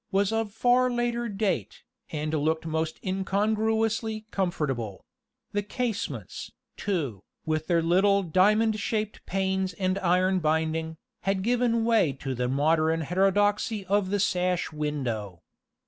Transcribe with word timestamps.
was 0.11 0.31
of 0.31 0.51
far 0.51 0.89
later 0.89 1.29
date, 1.29 1.83
and 2.11 2.33
looked 2.33 2.65
most 2.65 2.99
incongruously 3.05 4.25
comfortable; 4.31 5.05
the 5.51 5.61
casements, 5.61 6.51
too, 6.75 7.23
with 7.45 7.67
their 7.67 7.83
little 7.83 8.23
diamond 8.23 8.79
shaped 8.79 9.23
panes 9.27 9.73
and 9.73 9.99
iron 9.99 10.39
binding, 10.39 10.97
had 11.19 11.43
given 11.43 11.85
way 11.85 12.11
to 12.13 12.33
the 12.33 12.47
modern 12.49 13.01
heterodoxy 13.01 13.85
of 13.85 14.09
the 14.09 14.19
sash 14.19 14.71
window. 14.71 15.43